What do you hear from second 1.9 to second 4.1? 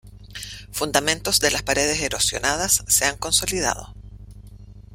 erosionadas se han consolidado.